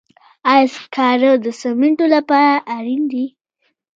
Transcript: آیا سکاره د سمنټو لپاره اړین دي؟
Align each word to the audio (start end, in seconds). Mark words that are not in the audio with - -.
آیا 0.51 0.65
سکاره 0.77 1.31
د 1.45 1.47
سمنټو 1.61 2.05
لپاره 2.15 2.53
اړین 2.75 3.01
دي؟ 3.11 3.25